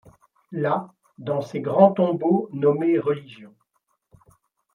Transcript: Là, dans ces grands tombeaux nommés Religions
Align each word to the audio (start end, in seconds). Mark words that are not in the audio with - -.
Là, 0.51 0.91
dans 1.19 1.41
ces 1.41 1.61
grands 1.61 1.91
tombeaux 1.91 2.49
nommés 2.53 2.97
Religions 2.97 3.53